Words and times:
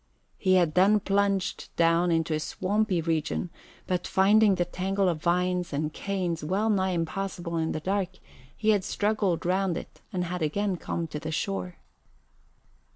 He 0.39 0.55
had 0.55 0.73
then 0.73 0.99
plunged 0.99 1.69
down 1.75 2.11
into 2.11 2.33
a 2.33 2.39
swampy 2.39 3.01
region, 3.01 3.51
but, 3.85 4.07
finding 4.07 4.55
the 4.55 4.65
tangle 4.65 5.07
of 5.07 5.21
vines 5.21 5.73
and 5.73 5.93
canes 5.93 6.43
well 6.43 6.71
nigh 6.71 6.89
impassable 6.89 7.55
in 7.57 7.71
the 7.71 7.81
dark, 7.81 8.17
he 8.57 8.71
had 8.71 8.83
struggled 8.83 9.45
round 9.45 9.77
it 9.77 10.01
and 10.11 10.23
had 10.23 10.41
again 10.41 10.75
come 10.77 11.05
to 11.05 11.19
the 11.19 11.31
shore. 11.31 11.75